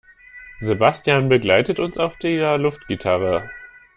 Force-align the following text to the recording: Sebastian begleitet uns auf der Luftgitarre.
Sebastian 0.61 1.29
begleitet 1.29 1.79
uns 1.79 1.99
auf 1.99 2.17
der 2.17 2.57
Luftgitarre. 2.57 3.51